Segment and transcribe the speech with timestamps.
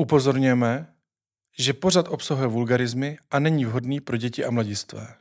[0.00, 0.94] Upozorňujeme,
[1.58, 5.14] že pořad obsahuje vulgarizmy a není vhodný pro děti a mladistvé.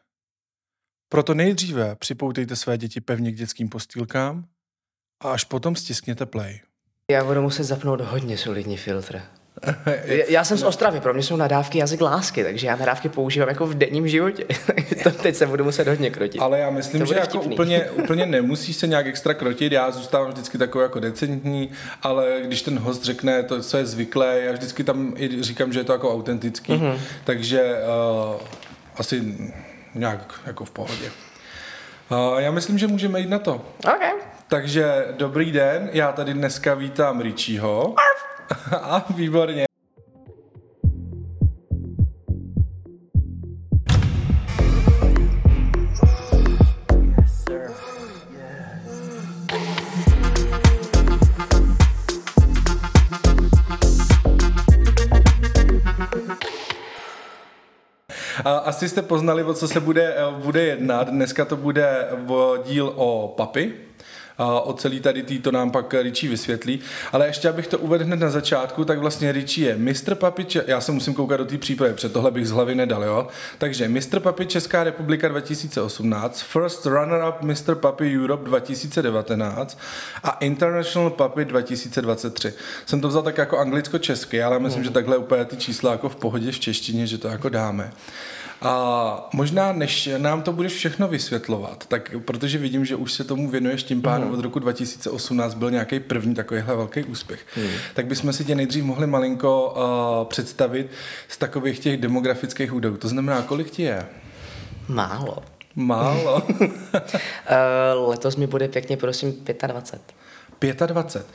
[1.10, 4.48] Proto nejdříve připoutejte své děti pevně k dětským postýlkám
[5.20, 6.62] a až potom stiskněte play.
[7.12, 9.22] Já budu muset zapnout hodně solidní filtr.
[10.28, 13.66] Já jsem z Ostravy, pro mě jsou nadávky jazyk lásky, takže já nadávky používám jako
[13.66, 14.46] v denním životě.
[15.04, 16.42] to teď se budu muset hodně krotit.
[16.42, 20.58] Ale já myslím, že jako úplně, úplně nemusíš se nějak extra krotit, já zůstávám vždycky
[20.58, 21.72] takový jako decentní,
[22.04, 25.80] ale když ten host řekne to, co je zvyklé, já vždycky tam i říkám, že
[25.80, 26.98] je to jako autentický, mm-hmm.
[27.24, 27.76] takže
[28.34, 28.42] uh,
[28.98, 29.36] asi
[29.96, 31.12] nějak jako v pohodě.
[32.12, 33.66] Uh, já myslím, že můžeme jít na to.
[33.96, 34.12] Okay.
[34.48, 37.96] Takže dobrý den, já tady dneska vítám Richieho.
[38.82, 39.68] A výborně.
[58.46, 61.10] Asi jste poznali, o co se bude, bude jednat.
[61.10, 62.10] Dneska to bude
[62.66, 63.74] díl o papy,
[64.46, 66.80] o celý tady tý to nám pak Richie vysvětlí.
[67.12, 70.16] Ale ještě abych to uvedl hned na začátku, tak vlastně Richie je Mr.
[70.16, 73.28] Papi, já se musím koukat do té přípravy, před tohle bych z hlavy nedal, jo.
[73.58, 74.20] Takže Mr.
[74.20, 77.76] Papi Česká republika 2018, First Runner-up Mr.
[77.76, 79.80] Papi Europe 2019
[80.24, 82.54] a International Papi 2023.
[82.86, 84.86] Jsem to vzal tak jako anglicko-česky, ale myslím, mm.
[84.86, 87.92] že takhle úplně ty čísla jako v pohodě v češtině, že to jako dáme.
[88.62, 93.50] A možná, než nám to budeš všechno vysvětlovat, tak protože vidím, že už se tomu
[93.50, 94.34] věnuješ tím pádem mm.
[94.34, 97.68] od roku 2018 byl nějaký první takovýhle velký úspěch, mm.
[97.94, 100.92] tak bychom si tě nejdřív mohli malinko uh, představit
[101.28, 102.98] z takových těch demografických údajů.
[102.98, 104.06] To znamená, kolik ti je?
[104.88, 105.38] Málo.
[105.76, 106.44] Málo.
[106.60, 106.68] uh,
[108.10, 109.34] letos mi bude pěkně, prosím,
[109.68, 110.18] 25.
[110.88, 111.26] 25.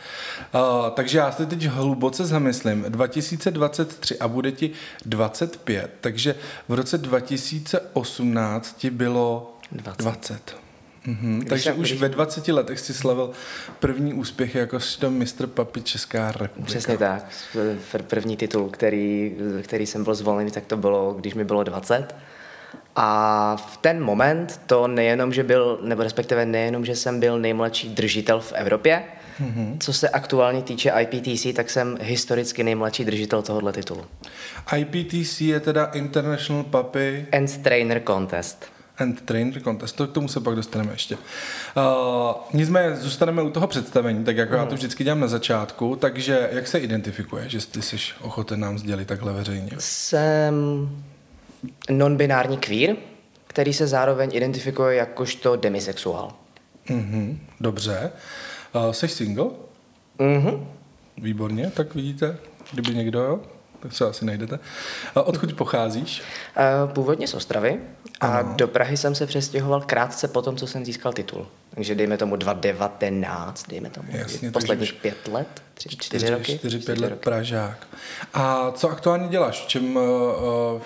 [0.55, 2.85] Uh, takže já se teď hluboce zamyslím.
[2.89, 4.70] 2023 a bude ti
[5.07, 5.91] 25.
[6.01, 6.35] Takže
[6.69, 10.03] v roce 2018 ti bylo 20.
[10.03, 10.61] 20.
[11.07, 13.30] Mhm, takže už ve 20 letech si slavil
[13.80, 15.46] první úspěch jako Mr.
[15.46, 16.67] Papi Česká republika.
[16.67, 17.24] Přesně tak.
[18.07, 22.14] První titul, který, který jsem byl zvolený, tak to bylo, když mi bylo 20.
[22.96, 27.89] A v ten moment to nejenom, že byl, nebo respektive nejenom, že jsem byl nejmladší
[27.89, 29.05] držitel v Evropě,
[29.40, 29.77] mm-hmm.
[29.80, 34.05] co se aktuálně týče IPTC, tak jsem historicky nejmladší držitel tohohle titulu.
[34.77, 37.27] IPTC je teda International Puppy...
[37.33, 38.73] And Trainer Contest.
[38.98, 41.14] And Trainer Contest, to k tomu se pak dostaneme ještě.
[41.14, 44.58] Uh, nicméně zůstaneme u toho představení, tak jako mm.
[44.58, 44.77] já to mhm.
[44.77, 49.33] vždycky dělám na začátku, takže jak se identifikuje, že ty jsi ochoten nám sdělit takhle
[49.33, 49.70] veřejně?
[49.79, 50.55] Jsem
[51.91, 52.97] non-binární queer,
[53.47, 56.33] který se zároveň identifikuje jakožto demisexuál.
[56.89, 58.13] Mm-hmm, dobře.
[58.75, 59.47] Uh, jsi single?
[60.19, 60.67] Mm-hmm.
[61.19, 62.36] Výborně, tak vidíte,
[62.73, 63.41] kdyby někdo, jo,
[63.83, 64.59] tak se asi najdete.
[65.15, 66.23] A odkud pocházíš?
[66.85, 67.81] Uh, původně z Ostravy
[68.20, 68.55] a ano.
[68.57, 71.47] do Prahy jsem se přestěhoval krátce po tom, co jsem získal titul.
[71.75, 76.59] Takže dejme tomu 2019, dejme tomu Jasně, posledních pět let, tři, čtyři, čtyři roky.
[76.59, 77.23] Čtyři, pět let roky.
[77.25, 77.87] Pražák.
[78.35, 79.67] A co aktuálně děláš?
[79.67, 80.03] Čem, uh,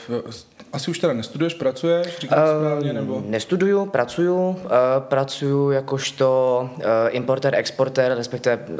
[0.09, 0.31] uh,
[0.73, 2.19] asi už teda nestuduješ, pracuješ?
[2.19, 3.23] Říkám uh, správně, nebo?
[3.27, 4.49] Nestuduju, pracuju.
[4.49, 4.57] Uh,
[4.99, 8.77] pracuju jakožto uh, importer, exporter, respektive uh,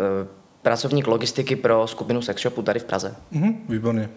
[0.67, 3.15] pracovník logistiky pro skupinu Sexshopu tady v Praze.
[3.31, 4.09] Mm, výborně.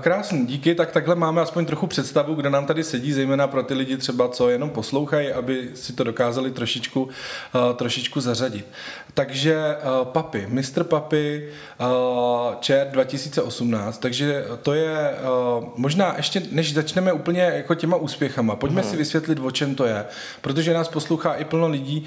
[0.00, 0.74] Krásný, díky.
[0.74, 4.28] Tak takhle máme aspoň trochu představu, kde nám tady sedí, zejména pro ty lidi třeba,
[4.28, 7.10] co jenom poslouchají, aby si to dokázali trošičku, uh,
[7.76, 8.66] trošičku zařadit.
[9.14, 10.84] Takže uh, Papi, Mr.
[10.84, 11.48] Papi,
[11.80, 11.86] uh,
[12.60, 15.14] Čer 2018, takže to je
[15.76, 18.90] možná ještě, než začneme úplně jako těma úspěchama, pojďme hmm.
[18.90, 20.04] si vysvětlit, o čem to je,
[20.40, 22.04] protože nás poslouchá i plno lidí,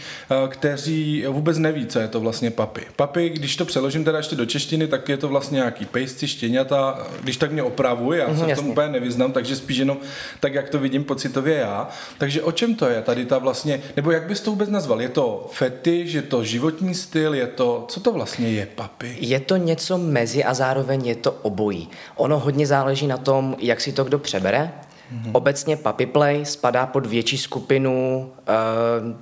[0.47, 2.81] kteří vůbec neví, co je to vlastně Papi.
[2.95, 6.27] Papi, když to to přeložím teda ještě do češtiny, tak je to vlastně nějaký pejsci,
[6.27, 9.97] štěňata, když tak mě opravuje, já se v tom úplně nevyznám, takže spíš jenom
[10.39, 11.89] tak, jak to vidím pocitově já.
[12.17, 15.01] Takže o čem to je tady ta vlastně, nebo jak bys to vůbec nazval?
[15.01, 19.17] Je to fetiš, je to životní styl, je to, co to vlastně je, papi?
[19.19, 21.89] Je to něco mezi a zároveň je to obojí.
[22.15, 24.71] Ono hodně záleží na tom, jak si to kdo přebere.
[25.13, 25.29] Mm-hmm.
[25.33, 29.15] Obecně Puppy Play spadá pod větší skupinu, uh,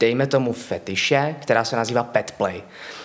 [0.00, 2.62] dejme tomu fetiše, která se nazývá Pet Play.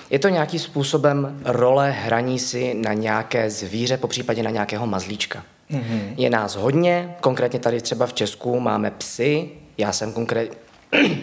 [0.09, 5.43] Je to nějakým způsobem role hraní si na nějaké zvíře, po případě na nějakého mazlíčka.
[5.71, 6.13] Mm-hmm.
[6.17, 10.57] Je nás hodně, konkrétně tady třeba v Česku máme psy, já jsem konkrétně...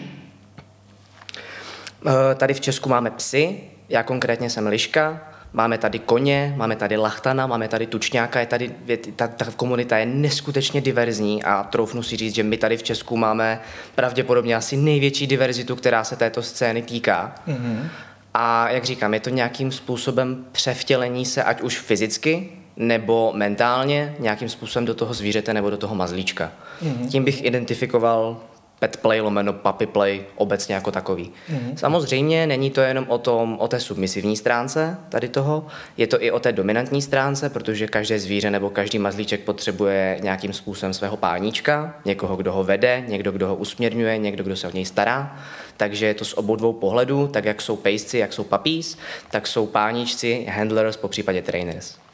[2.05, 3.59] Eh, tady v Česku máme psy,
[3.89, 5.21] já konkrétně jsem liška,
[5.53, 9.97] máme tady koně, máme tady lachtana, máme tady tučňáka, je tady, je, ta, ta komunita
[9.97, 13.59] je neskutečně diverzní a troufnu si říct, že my tady v Česku máme
[13.95, 17.35] pravděpodobně asi největší diverzitu, která se této scény týká.
[17.47, 17.87] Mm-hmm.
[18.33, 24.49] A jak říkám, je to nějakým způsobem převtělení se, ať už fyzicky, nebo mentálně nějakým
[24.49, 26.51] způsobem do toho zvířete nebo do toho mazlíčka.
[26.83, 27.09] Mm-hmm.
[27.09, 28.37] Tím bych identifikoval
[28.79, 31.31] pet play lomeno puppy play obecně jako takový.
[31.49, 31.75] Mm-hmm.
[31.75, 36.31] Samozřejmě není to jenom o, tom, o té submisivní stránce tady toho, je to i
[36.31, 41.95] o té dominantní stránce, protože každé zvíře nebo každý mazlíček potřebuje nějakým způsobem svého páníčka,
[42.05, 45.39] někoho, kdo ho vede, někdo, kdo ho usměrňuje, někdo, kdo se o něj stará.
[45.77, 48.97] Takže je to z obou dvou pohledů, tak jak jsou pejsci, jak jsou puppies,
[49.31, 52.06] tak jsou páníčci, handlers, po případě trainers.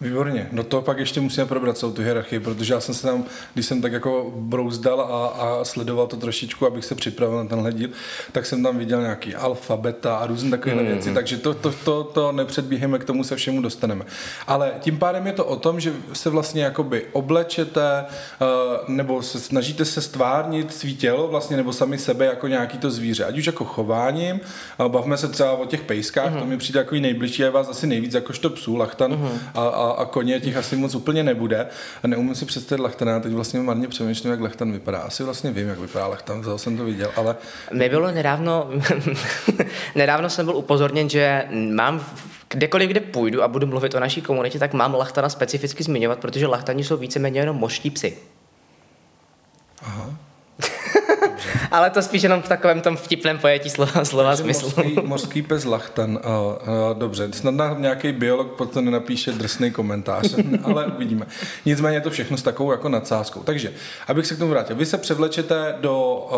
[0.00, 0.48] Výborně.
[0.52, 3.24] No to pak ještě musíme probrat celou tu hierarchii, protože já jsem se tam,
[3.54, 7.72] když jsem tak jako brouzdal a, a sledoval to trošičku, abych se připravil na tenhle
[7.72, 7.88] díl,
[8.32, 10.86] tak jsem tam viděl nějaký alfa, beta a různé takové mm.
[10.86, 14.04] věci, takže to, to, to, to nepředbíháme, k tomu se všemu dostaneme.
[14.46, 18.04] Ale tím pádem je to o tom, že se vlastně jakoby oblečete
[18.40, 18.48] uh,
[18.94, 23.24] nebo se snažíte se stvárnit svý tělo vlastně nebo sami sebe jako nějaký to zvíře,
[23.24, 24.40] ať už jako chováním,
[24.88, 26.38] bavme se třeba o těch pejskách, mm.
[26.38, 29.38] to mi přijde jako nejbližší, je vás asi nejvíc jakožto psů, lachtan mm.
[29.54, 31.66] a, a a koně těch asi moc úplně nebude.
[32.02, 34.98] A neumím si představit Lachtana, teď vlastně marně přemýšlím, jak Lachtan vypadá.
[34.98, 37.36] Asi vlastně vím, jak vypadá Lachtan, vzal jsem to viděl, ale...
[37.72, 38.70] Mi bylo nedávno,
[39.94, 41.44] nedávno jsem byl upozorněn, že
[41.74, 42.04] mám
[42.48, 46.46] kdekoliv, kde půjdu a budu mluvit o naší komunitě, tak mám Lachtana specificky zmiňovat, protože
[46.46, 48.18] Lachtani jsou víceméně jenom mořští psy.
[49.82, 50.29] Aha.
[51.70, 54.72] Ale to spíš jenom v takovém tom vtipném pojetí slova, slova smyslu.
[54.76, 56.10] Mořský, mořský pes lachtan.
[56.10, 56.18] Uh,
[56.90, 61.26] uh, dobře, snad nám nějaký biolog potom nenapíše drsný komentář, ale uvidíme.
[61.66, 63.40] Nicméně je to všechno s takovou jako nadsázkou.
[63.40, 63.72] Takže,
[64.08, 64.76] abych se k tomu vrátil.
[64.76, 66.28] Vy se převlečete do,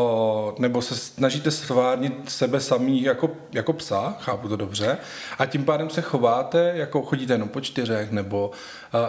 [0.53, 4.99] uh, nebo se snažíte stvárnit sebe samý jako, jako psa, chápu to dobře,
[5.39, 8.51] a tím pádem se chováte, jako chodíte jenom po čtyřech, nebo
[8.95, 9.01] uh,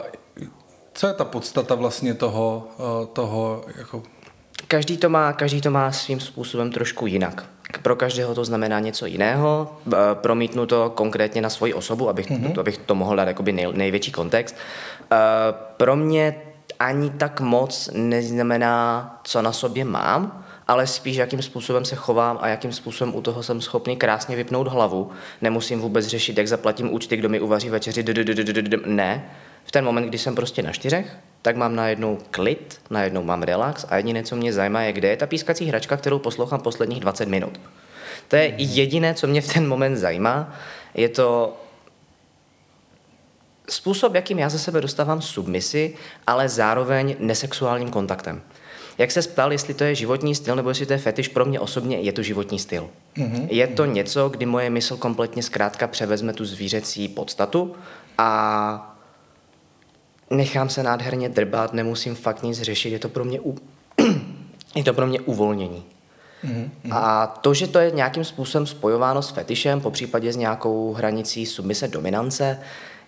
[0.94, 2.68] co je ta podstata vlastně toho,
[3.14, 4.04] toho jako
[4.68, 7.46] Každý to, má, každý to má svým způsobem trošku jinak.
[7.82, 9.78] Pro každého to znamená něco jiného.
[10.14, 12.60] Promítnu to konkrétně na svoji osobu, abych, mm-hmm.
[12.60, 14.56] abych to mohl dát jakoby nej, největší kontext.
[15.78, 16.36] Pro mě
[16.80, 22.48] ani tak moc neznamená, co na sobě mám, ale spíš jakým způsobem se chovám a
[22.48, 25.12] jakým způsobem u toho jsem schopný krásně vypnout hlavu.
[25.42, 28.06] Nemusím vůbec řešit, jak zaplatím účty, kdo mi uvaří večeři,
[28.86, 29.26] ne.
[29.64, 33.86] V ten moment, kdy jsem prostě na čtyřech, tak mám najednou klid, najednou mám relax
[33.90, 37.28] a jediné, co mě zajímá, je, kde je ta pískací hračka, kterou poslouchám posledních 20
[37.28, 37.60] minut.
[38.28, 40.56] To je jediné, co mě v ten moment zajímá.
[40.94, 41.58] Je to
[43.70, 45.96] způsob, jakým já ze sebe dostávám submisi,
[46.28, 48.42] ale zároveň nesexuálním kontaktem.
[48.98, 51.60] Jak se ptal, jestli to je životní styl nebo jestli to je fetiš, pro mě
[51.60, 52.90] osobně je to životní styl.
[53.18, 53.48] Mm-hmm.
[53.50, 57.76] Je to něco, kdy moje mysl kompletně zkrátka převezme tu zvířecí podstatu
[58.18, 58.93] a
[60.34, 63.58] nechám se nádherně drbat, nemusím fakt nic řešit, je to pro mě, u...
[64.76, 65.84] je to pro mě uvolnění.
[66.46, 66.70] Mm-hmm.
[66.92, 71.46] A to, že to je nějakým způsobem spojováno s fetišem, po případě s nějakou hranicí
[71.46, 72.60] submise dominance,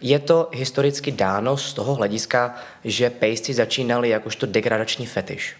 [0.01, 5.55] je to historicky dáno z toho hlediska, že pejsci začínali jakožto degradační fetiš.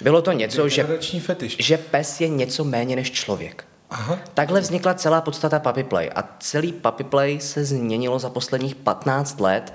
[0.00, 0.84] Bylo to něco, že,
[1.20, 1.56] fetiš.
[1.60, 3.64] že pes je něco méně než člověk.
[3.90, 4.18] Aha.
[4.34, 9.40] Takhle vznikla celá podstata puppy play a celý puppy play se změnilo za posledních 15
[9.40, 9.72] let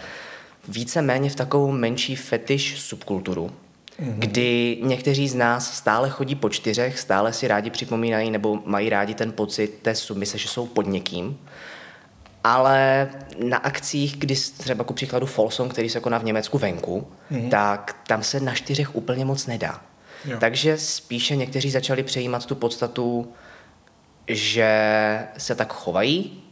[0.67, 4.13] víceméně v takovou menší fetiš subkulturu, mm-hmm.
[4.17, 9.13] kdy někteří z nás stále chodí po čtyřech, stále si rádi připomínají nebo mají rádi
[9.13, 11.37] ten pocit té submise, že jsou pod někým,
[12.43, 13.09] ale
[13.43, 17.49] na akcích, kdy třeba ku příkladu Folsom, který se koná v Německu venku, mm-hmm.
[17.49, 19.81] tak tam se na čtyřech úplně moc nedá.
[20.25, 20.37] Jo.
[20.39, 23.33] Takže spíše někteří začali přejímat tu podstatu,
[24.27, 24.69] že
[25.37, 26.43] se tak chovají,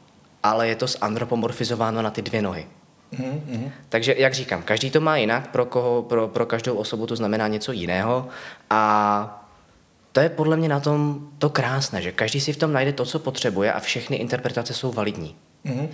[0.43, 2.65] ale je to zantropomorfizováno na ty dvě nohy.
[3.19, 3.71] Mm-hmm.
[3.89, 7.47] Takže, jak říkám, každý to má jinak, pro, koho, pro, pro každou osobu to znamená
[7.47, 8.27] něco jiného
[8.69, 9.39] a
[10.11, 13.05] to je podle mě na tom to krásné, že každý si v tom najde to,
[13.05, 15.35] co potřebuje a všechny interpretace jsou validní.
[15.65, 15.87] Mm-hmm.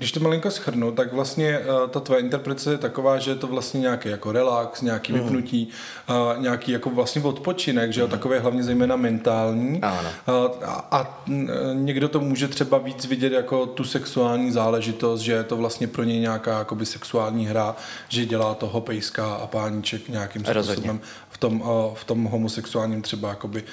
[0.00, 3.46] Když to malinko schrnu, tak vlastně uh, ta tvoje interpretace je taková, že je to
[3.46, 5.20] vlastně nějaký jako relax, nějaký mm.
[5.20, 5.68] vypnutí,
[6.10, 8.10] uh, nějaký jako vlastně odpočinek, že jo, mm.
[8.10, 9.80] takové hlavně zejména mentální.
[9.82, 10.08] Ano.
[10.28, 11.24] Uh, a, a
[11.72, 16.02] někdo to může třeba víc vidět jako tu sexuální záležitost, že je to vlastně pro
[16.02, 17.76] něj nějaká jakoby sexuální hra,
[18.08, 21.00] že dělá toho pejska a páníček nějakým způsobem Rozhodně
[21.40, 21.62] tom,
[21.94, 23.64] v tom homosexuálním třeba jakoby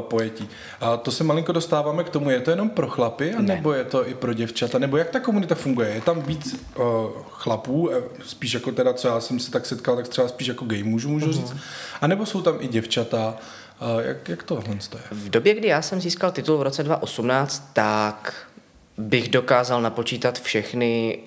[0.00, 0.48] pojetí.
[0.80, 4.08] A to se malinko dostáváme k tomu, je to jenom pro chlapy, nebo je to
[4.08, 5.88] i pro děvčata, nebo jak ta komunita funguje?
[5.88, 6.84] Je tam víc uh,
[7.30, 7.90] chlapů,
[8.24, 11.08] spíš jako teda, co já jsem se tak setkal, tak třeba spíš jako gay mužů,
[11.08, 11.32] můžu uh-huh.
[11.32, 11.54] říct,
[12.00, 13.36] a nebo jsou tam i děvčata,
[13.80, 15.00] uh, jak, jak tohle je?
[15.10, 18.46] V době, kdy já jsem získal titul v roce 2018, tak
[18.98, 21.18] bych dokázal napočítat všechny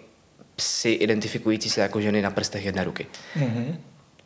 [0.55, 3.07] psy identifikující se jako ženy na prstech jedné ruky.
[3.37, 3.75] Mm-hmm.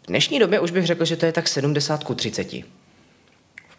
[0.04, 2.48] V dnešní době už bych řekl, že to je tak 70 ku 30.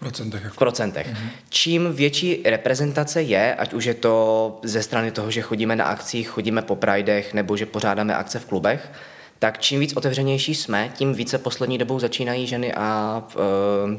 [0.04, 0.42] procentech.
[0.42, 0.54] Jako.
[0.54, 1.06] V procentech.
[1.06, 1.28] Mm-hmm.
[1.48, 4.14] Čím větší reprezentace je, ať už je to
[4.62, 8.44] ze strany toho, že chodíme na akcích, chodíme po pridech, nebo že pořádáme akce v
[8.44, 8.90] klubech,
[9.38, 13.98] tak čím víc otevřenější jsme, tím více poslední dobou začínají ženy a, eh,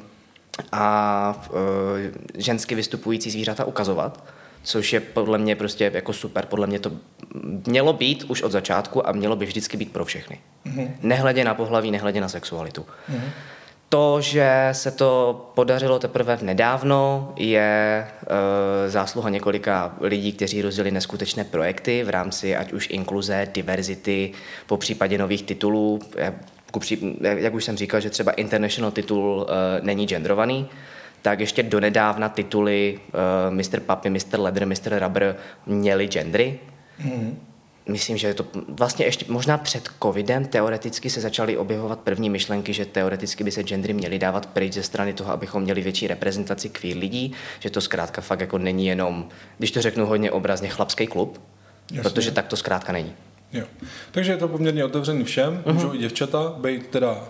[0.71, 4.23] a eh, žensky vystupující zvířata ukazovat
[4.65, 6.45] což je podle mě prostě jako super.
[6.45, 6.91] Podle mě to
[7.67, 10.39] mělo být už od začátku a mělo by vždycky být pro všechny.
[10.65, 10.91] Mm-hmm.
[11.01, 12.81] Nehledě na pohlaví, nehledě na sexualitu.
[12.81, 13.29] Mm-hmm.
[13.95, 18.07] To, že se to podařilo teprve nedávno, je
[18.87, 24.31] e, zásluha několika lidí, kteří rozdělili neskutečné projekty v rámci ať už inkluze, diverzity,
[24.67, 25.99] po případě nových titulů.
[27.21, 30.69] Jak už jsem říkal, že třeba international titul e, není genderovaný,
[31.21, 33.79] tak ještě donedávna tituly uh, Mr.
[33.79, 34.39] Puppy, Mr.
[34.39, 35.03] Leather, Mr.
[35.03, 35.35] Rubber
[35.65, 36.59] měly gendry.
[37.03, 37.54] Mm.
[37.89, 42.73] Myslím, že je to vlastně ještě možná před covidem teoreticky se začaly objevovat první myšlenky,
[42.73, 46.69] že teoreticky by se gendry měly dávat pryč ze strany toho, abychom měli větší reprezentaci
[46.69, 51.07] queer lidí, že to zkrátka fakt jako není jenom, když to řeknu hodně obrazně, chlapský
[51.07, 51.41] klub,
[51.91, 52.03] Jasně.
[52.03, 53.13] protože tak to zkrátka není.
[53.53, 53.65] Jo.
[54.11, 55.73] Takže je to poměrně otevřený všem, uh-huh.
[55.73, 57.29] můžou i děvčata být teda,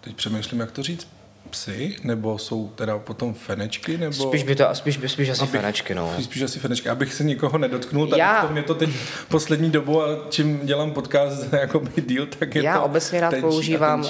[0.00, 1.08] teď přemýšlím, jak to říct,
[1.52, 4.12] psy, nebo jsou teda potom fenečky, nebo...
[4.12, 6.14] Spíš by to, spíš, spíš asi abych, fenečky, no.
[6.22, 8.42] Spíš asi fenečky, abych se nikoho nedotknul, tak já...
[8.46, 8.90] to mě to teď
[9.28, 13.34] poslední dobu a čím dělám podcast jako by díl, tak je já to obecně rád
[13.40, 14.04] používám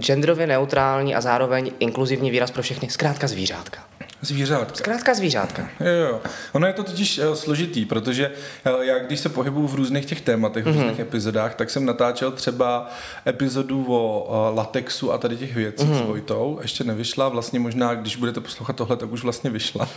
[0.00, 3.80] genderově neutrální a zároveň inkluzivní výraz pro všechny, zkrátka zvířátka.
[4.22, 4.76] Zvířátka.
[4.76, 5.68] Zkrátka zvířátka.
[5.80, 6.20] Jo, jo.
[6.52, 8.30] Ono je to totiž uh, složitý, protože
[8.76, 10.74] uh, já když se pohybuju v různých těch tématech, v mm-hmm.
[10.74, 12.90] různých epizodách, tak jsem natáčel třeba
[13.26, 16.04] epizodu o uh, latexu a tady těch věcí mm-hmm.
[16.04, 16.58] s Vojtou.
[16.62, 19.88] Ještě nevyšla, vlastně možná, když budete poslouchat tohle, tak už vlastně vyšla.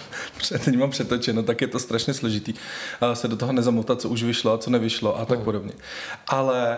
[0.65, 2.53] Teď mám přetočeno, tak je to strašně složitý
[3.13, 5.45] se do toho nezamotat, co už vyšlo a co nevyšlo a tak mm.
[5.45, 5.71] podobně.
[6.27, 6.77] Ale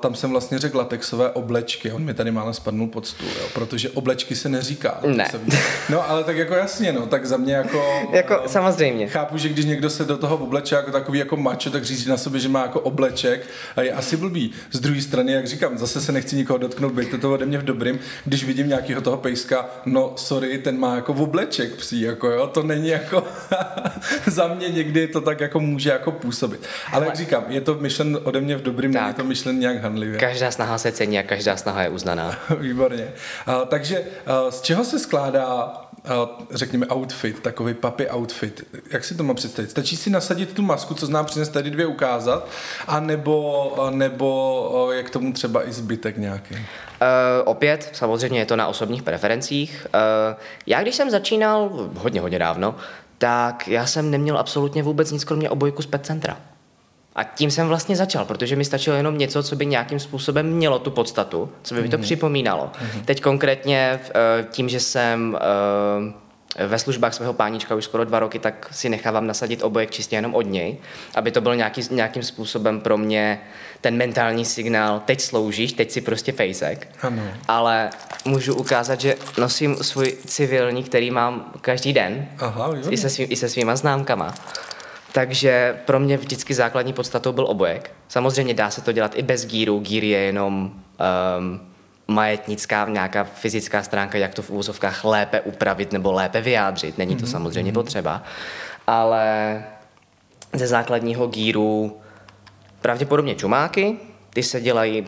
[0.00, 1.92] tam jsem vlastně řekl latexové oblečky.
[1.92, 5.00] On mi tady málo spadnul pod stůl, jo, protože oblečky se neříká.
[5.06, 5.28] Ne.
[5.30, 5.40] Se
[5.88, 8.02] no ale tak jako jasně jasně, no, tak za mě jako...
[8.12, 9.08] jako uh, samozřejmě.
[9.08, 12.16] Chápu, že když někdo se do toho obleče jako takový jako mačo, tak říct na
[12.16, 13.46] sobě, že má jako obleček
[13.76, 14.52] a je asi blbý.
[14.72, 17.64] Z druhé strany, jak říkám, zase se nechci nikoho dotknout, bejte to ode mě v
[17.64, 22.46] dobrým, když vidím nějakého toho pejska, no sorry, ten má jako obleček psí, jako jo,
[22.46, 23.24] to není jako
[24.26, 26.60] za mě někdy to tak jako může jako působit.
[26.92, 30.18] Ale jak říkám, je to myšlen ode mě v dobrým, není to myšlen nějak hanlivě.
[30.18, 32.38] Každá snaha se cení a každá snaha je uznaná.
[32.58, 33.12] Výborně.
[33.48, 35.72] Uh, takže uh, z čeho se skládá
[36.50, 38.62] řekněme, outfit, takový papy outfit.
[38.90, 39.70] Jak si to mám představit?
[39.70, 42.48] Stačí si nasadit tu masku, co znám přines tady dvě ukázat,
[42.86, 46.54] a nebo, nebo je k tomu třeba i zbytek nějaký?
[46.54, 46.60] Uh,
[47.44, 49.86] opět, samozřejmě je to na osobních preferencích.
[49.94, 52.74] Uh, já když jsem začínal hodně, hodně dávno,
[53.18, 56.36] tak já jsem neměl absolutně vůbec nic kromě obojku z pet centra.
[57.14, 60.78] A tím jsem vlastně začal, protože mi stačilo jenom něco, co by nějakým způsobem mělo
[60.78, 62.02] tu podstatu, co by mi to mm-hmm.
[62.02, 62.64] připomínalo.
[62.74, 63.04] Mm-hmm.
[63.04, 68.38] Teď konkrétně eh, tím, že jsem eh, ve službách svého pánička už skoro dva roky,
[68.38, 70.76] tak si nechávám nasadit obojek čistě jenom od něj,
[71.14, 73.40] aby to byl nějaký, nějakým způsobem pro mě
[73.80, 76.88] ten mentální signál, teď sloužíš, teď si prostě fejsek.
[77.02, 77.22] Ano.
[77.48, 77.90] Ale
[78.24, 83.36] můžu ukázat, že nosím svůj civilní, který mám každý den, Aha, i, se svým, i
[83.36, 84.34] se svýma známkama.
[85.12, 87.90] Takže pro mě vždycky základní podstatou byl obojek.
[88.08, 89.78] Samozřejmě dá se to dělat i bez gíru.
[89.78, 90.72] Gír je jenom
[91.38, 91.60] um,
[92.08, 96.98] majetnická nějaká fyzická stránka, jak to v úvozovkách lépe upravit nebo lépe vyjádřit.
[96.98, 97.30] Není to mm-hmm.
[97.30, 97.74] samozřejmě mhm.
[97.74, 98.22] potřeba.
[98.86, 99.64] Ale
[100.52, 102.00] ze základního gíru
[102.80, 103.96] pravděpodobně čumáky,
[104.34, 105.06] ty se dělají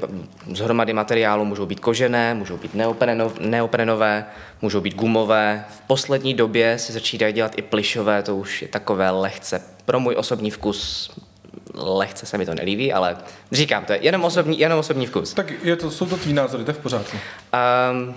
[0.52, 2.74] z hromady materiálu, můžou být kožené, můžou být
[3.40, 4.26] neoprenové,
[4.62, 5.64] můžou být gumové.
[5.70, 10.14] V poslední době se začínají dělat i plišové, to už je takové lehce pro můj
[10.18, 11.10] osobní vkus
[11.74, 13.16] lehce se mi to nelíbí, ale
[13.52, 15.34] říkám, to je jenom osobní, jenom osobní vkus.
[15.34, 17.16] Tak je to, jsou to tvý názory, to je v pořádku.
[17.90, 18.14] Um,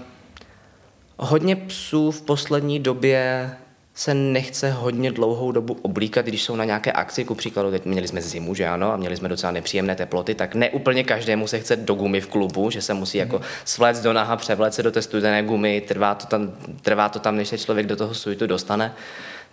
[1.18, 3.52] hodně psů v poslední době
[3.98, 8.08] se nechce hodně dlouhou dobu oblíkat, když jsou na nějaké akci, ku příkladu, teď měli
[8.08, 11.60] jsme zimu, že ano, a měli jsme docela nepříjemné teploty, tak ne úplně každému se
[11.60, 14.92] chce do gumy v klubu, že se musí jako svléct do naha, převléct se do
[14.92, 16.52] té studené gumy, trvá to tam,
[16.82, 18.94] trvá to tam než se člověk do toho suitu dostane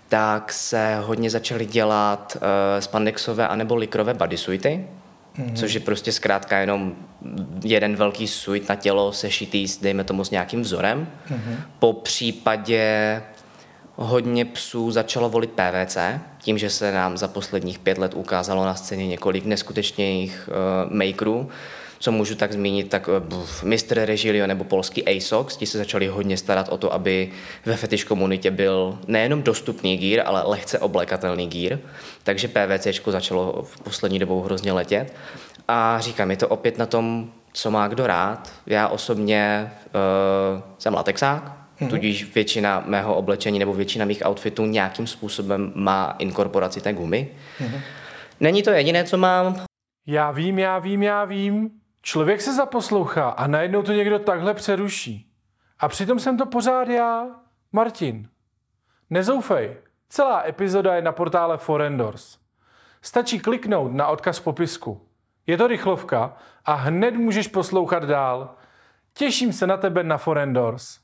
[0.09, 2.43] tak se hodně začaly dělat uh,
[2.81, 4.87] spandexové anebo likrové bodysuity,
[5.39, 5.55] mm-hmm.
[5.55, 6.95] což je prostě zkrátka jenom
[7.65, 11.07] jeden velký suit na tělo sešitý, dejme tomu, s nějakým vzorem.
[11.31, 11.57] Mm-hmm.
[11.79, 13.23] Po případě
[13.97, 15.97] hodně psů začalo volit PVC,
[16.39, 21.51] tím, že se nám za posledních pět let ukázalo na scéně několik neskutečných uh, makerů,
[22.05, 24.05] co můžu tak zmínit, tak eh, Mr.
[24.05, 27.31] Regilio nebo polský ASOX, ti se začali hodně starat o to, aby
[27.67, 31.79] ve fetish komunitě byl nejenom dostupný gír, ale lehce oblekatelný gír.
[32.23, 35.13] Takže PVC začalo v poslední dobou hrozně letět.
[35.69, 38.53] A říkám, je to opět na tom, co má kdo rád.
[38.67, 41.89] Já osobně uh, jsem latexák, Mm-hmm.
[41.89, 47.31] Tudíž většina mého oblečení nebo většina mých outfitů nějakým způsobem má inkorporaci té gumy.
[47.59, 47.81] Mm-hmm.
[48.41, 49.65] Není to jediné, co mám.
[50.07, 51.71] Já vím, já vím, já vím.
[52.03, 55.31] Člověk se zaposlouchá a najednou to někdo takhle přeruší.
[55.79, 57.27] A přitom jsem to pořád já,
[57.73, 58.29] Martin.
[59.11, 59.77] Nezoufej,
[60.09, 62.39] celá epizoda je na portále Forendors.
[63.03, 65.09] Stačí kliknout na odkaz v popisku.
[65.47, 68.55] Je to rychlovka a hned můžeš poslouchat dál.
[69.15, 70.99] Těším se na tebe na Forendors.